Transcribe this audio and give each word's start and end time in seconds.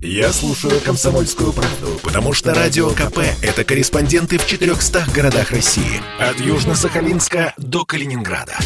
Я 0.00 0.32
слушаю 0.32 0.80
«Комсомольскую 0.80 1.52
правду», 1.52 1.98
потому 2.04 2.32
что 2.32 2.54
«Радио 2.54 2.90
КП»— 2.90 3.18
это 3.42 3.64
корреспонденты 3.64 4.38
в 4.38 4.46
400 4.46 5.06
городах 5.12 5.50
России. 5.50 6.00
От 6.20 6.36
Южно-Сахалинска 6.36 7.52
до 7.56 7.84
Калининграда. 7.84 8.56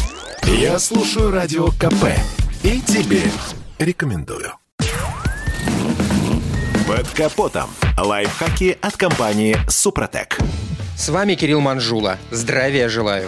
Я 0.43 0.77
слушаю 0.77 1.31
«Радио 1.31 1.69
КП» 1.69 2.05
и 2.61 2.79
тебе 2.81 3.23
рекомендую. 3.79 4.53
Под 6.87 7.09
капотом. 7.09 7.71
Лайфхаки 7.97 8.77
от 8.79 8.95
компании 8.95 9.57
«Супротек». 9.67 10.37
С 10.95 11.09
вами 11.09 11.33
Кирилл 11.33 11.61
Манжула. 11.61 12.19
Здравия 12.29 12.89
желаю. 12.89 13.27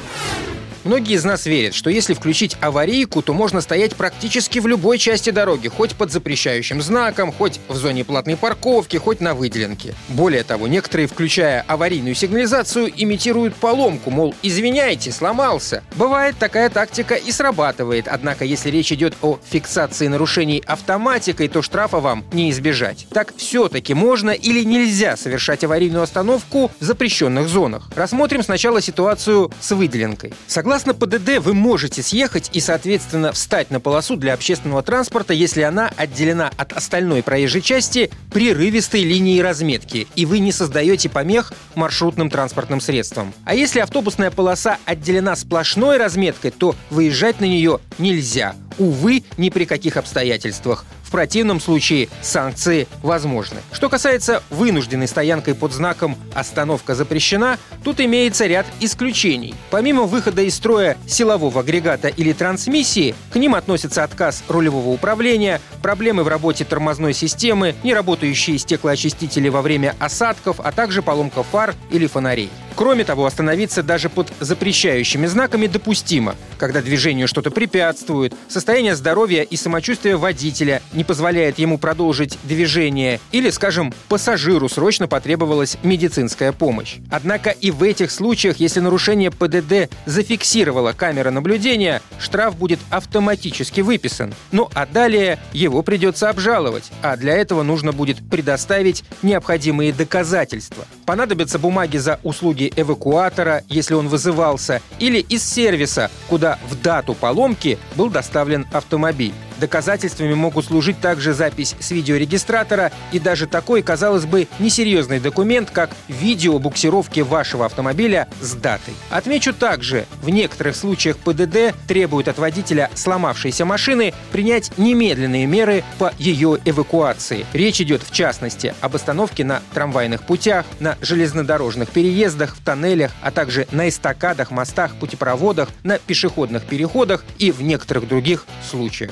Многие 0.86 1.16
из 1.16 1.24
нас 1.24 1.48
верят, 1.48 1.74
что 1.74 1.90
если 1.90 2.14
включить 2.14 2.58
аварийку, 2.62 3.24
то 3.24 3.34
можно 3.34 3.60
стоять 3.60 3.96
практически 3.96 4.60
в 4.60 4.68
любой 4.68 5.00
части 5.00 5.32
дороги, 5.32 5.68
хоть 5.68 5.96
под 5.96 6.12
запрещающим 6.12 6.80
знаком, 6.80 7.32
хоть 7.32 7.60
в 7.68 7.76
зоне 7.76 8.06
платной 8.06 8.38
парковки, 8.38 8.98
хоть 8.98 9.20
на 9.20 9.34
выделенке. 9.34 9.96
Более 10.10 10.44
того, 10.44 10.68
некоторые, 10.68 11.08
включая 11.08 11.66
аварийную 11.68 12.14
сигнализацию, 12.14 12.94
имитируют 12.96 13.56
поломку, 13.56 14.12
мол, 14.12 14.36
извиняйте, 14.44 15.12
сломался. 15.12 15.84
Бывает, 15.96 16.36
такая 16.38 16.70
тактика 16.70 17.16
и 17.16 17.32
срабатывает, 17.32 18.08
однако 18.08 18.46
если 18.46 18.70
речь 18.70 18.92
идет 18.92 19.16
о 19.24 19.40
фиксации 19.50 20.06
нарушений 20.06 20.64
автоматикой, 20.68 21.48
то 21.48 21.64
штрафа 21.64 22.00
вам 22.00 22.24
не 22.32 22.52
избежать. 22.52 23.08
Так 23.10 23.34
все-таки 23.36 23.96
можно 23.96 24.30
или 24.30 24.64
нельзя 24.64 25.18
совершать 25.18 25.64
аварийную 25.64 26.04
остановку 26.04 26.70
в 26.80 26.84
запрещенных 26.86 27.48
зонах? 27.48 27.90
Рассмотрим 27.96 28.44
сначала 28.44 28.84
ситуацию 28.84 29.52
с 29.60 29.72
выделенкой. 29.72 30.36
Согласно 30.46 30.75
Согласно 30.76 30.94
ПДД, 30.94 31.38
вы 31.40 31.54
можете 31.54 32.04
съехать 32.04 32.50
и, 32.52 32.60
соответственно, 32.60 33.32
встать 33.32 33.72
на 33.72 33.80
полосу 33.80 34.18
для 34.18 34.34
общественного 34.34 34.84
транспорта, 34.84 35.32
если 35.32 35.62
она 35.62 35.90
отделена 35.96 36.52
от 36.58 36.74
остальной 36.74 37.24
проезжей 37.24 37.62
части 37.62 38.12
прерывистой 38.34 39.04
линией 39.04 39.42
разметки, 39.42 40.06
и 40.16 40.26
вы 40.26 40.40
не 40.40 40.52
создаете 40.52 41.08
помех 41.08 41.54
маршрутным 41.76 42.30
транспортным 42.30 42.82
средствам. 42.82 43.34
А 43.46 43.56
если 43.56 43.80
автобусная 43.80 44.32
полоса 44.32 44.78
отделена 44.84 45.38
сплошной 45.38 45.96
разметкой, 45.96 46.52
то 46.52 46.76
выезжать 46.90 47.40
на 47.40 47.46
нее 47.46 47.80
нельзя. 47.98 48.54
Увы, 48.78 49.24
ни 49.38 49.52
при 49.52 49.64
каких 49.64 49.96
обстоятельствах. 49.96 50.84
Противном 51.16 51.62
случае 51.62 52.10
санкции 52.22 52.90
возможны. 53.02 53.60
Что 53.72 53.88
касается 53.88 54.44
вынужденной 54.50 55.08
стоянкой 55.08 55.56
под 55.56 55.72
знаком 55.72 56.18
«Остановка 56.34 56.94
запрещена», 56.94 57.58
тут 57.86 58.02
имеется 58.02 58.48
ряд 58.48 58.66
исключений. 58.82 59.56
Помимо 59.72 60.04
выхода 60.04 60.42
из 60.42 60.56
строя 60.56 60.98
силового 61.08 61.62
агрегата 61.62 62.10
или 62.10 62.34
трансмиссии, 62.34 63.16
к 63.32 63.38
ним 63.38 63.56
относятся 63.56 64.04
отказ 64.04 64.44
рулевого 64.50 64.90
управления, 64.90 65.62
проблемы 65.82 66.26
в 66.26 66.28
работе 66.28 66.66
тормозной 66.66 67.14
системы, 67.14 67.76
неработающие 67.82 68.58
стеклоочистители 68.58 69.48
во 69.48 69.62
время 69.62 69.96
осадков, 70.00 70.60
а 70.60 70.74
также 70.74 71.02
поломка 71.02 71.44
фар 71.44 71.76
или 71.92 72.08
фонарей. 72.08 72.50
Кроме 72.76 73.06
того, 73.06 73.26
остановиться 73.26 73.84
даже 73.84 74.10
под 74.10 74.32
запрещающими 74.42 75.28
знаками 75.28 75.68
допустимо, 75.68 76.36
когда 76.58 76.82
движению 76.82 77.28
что-то 77.28 77.50
препятствует, 77.50 78.34
состояние 78.50 78.96
здоровья 78.96 79.44
и 79.44 79.56
самочувствия 79.56 80.18
водителя 80.18 80.82
не 80.92 81.06
позволяет 81.06 81.58
ему 81.58 81.78
продолжить 81.78 82.38
движение 82.44 83.22
или, 83.32 83.50
скажем, 83.50 83.94
пассажиру 84.10 84.68
срочно 84.68 85.08
потребовалась 85.08 85.78
медицинская 85.84 86.52
помощь. 86.52 86.98
Однако 87.10 87.52
и 87.52 87.72
в 87.72 87.82
этих 87.82 88.12
случаях, 88.12 88.58
если 88.58 88.82
нарушение 88.82 89.32
ПДД 89.32 89.90
зафиксировала 90.06 90.92
камера 90.92 91.32
наблюдения, 91.32 92.02
штраф 92.20 92.58
будет 92.58 92.80
автоматически 92.90 93.80
выписан. 93.82 94.34
Ну 94.52 94.70
а 94.74 94.86
далее 94.86 95.40
его 95.54 95.82
придется 95.82 96.30
обжаловать, 96.30 96.92
а 97.02 97.16
для 97.16 97.36
этого 97.36 97.64
нужно 97.64 97.94
будет 97.94 98.18
предоставить 98.30 99.06
необходимые 99.22 99.94
доказательства. 99.94 100.86
Понадобятся 101.06 101.58
бумаги 101.58 101.98
за 101.98 102.20
услуги 102.24 102.65
услуги 102.66 102.74
эвакуатора, 102.76 103.64
если 103.70 103.94
он 103.94 104.08
вызывался, 104.08 104.82
или 105.00 105.20
из 105.20 105.44
сервиса, 105.44 106.10
куда 106.30 106.58
в 106.70 106.82
дату 106.82 107.14
поломки 107.14 107.78
был 107.96 108.10
доставлен 108.10 108.66
автомобиль. 108.72 109.34
Доказательствами 109.60 110.34
могут 110.34 110.66
служить 110.66 111.00
также 111.00 111.34
запись 111.34 111.76
с 111.80 111.92
видеорегистратора 111.92 112.92
и 113.12 113.20
даже 113.20 113.48
такой, 113.48 113.82
казалось 113.82 114.26
бы, 114.26 114.48
несерьезный 114.60 115.20
документ, 115.20 115.70
как 115.72 115.92
видео 116.08 116.60
буксировки 116.60 117.22
вашего 117.22 117.66
автомобиля 117.66 118.28
с 118.42 118.54
датой. 118.54 118.94
Отмечу 119.10 119.54
также, 119.54 120.06
в 120.22 120.30
некоторых 120.30 120.76
случаях 120.76 121.18
ПДД 121.18 121.76
требует 121.88 122.28
от 122.28 122.38
водителя 122.38 122.90
сломавшейся 122.94 123.66
машины 123.66 124.14
принять 124.32 124.78
немедленные 124.78 125.46
меры 125.46 125.84
по 125.98 126.12
ее 126.18 126.58
эвакуации. 126.66 127.46
Речь 127.54 127.82
идет, 127.82 128.02
в 128.04 128.12
частности, 128.12 128.74
об 128.82 128.96
остановке 128.96 129.44
на 129.44 129.62
трамвайных 129.74 130.24
путях, 130.24 130.66
на 130.80 130.98
железнодорожных 131.02 131.90
переездах, 131.90 132.56
в 132.56 132.64
тоннелях, 132.64 133.12
а 133.22 133.32
также 133.32 133.68
на 133.72 133.88
эстакадах, 133.90 134.52
мостах, 134.52 134.96
путепроводах, 134.96 135.70
на 135.84 136.00
пешеходных 136.00 136.66
переходах 136.66 137.24
и 137.38 137.52
в 137.52 137.62
некоторых 137.62 138.08
других 138.08 138.46
случаях. 138.70 139.12